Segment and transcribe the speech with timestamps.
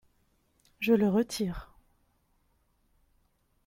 [0.79, 1.75] Je le retire.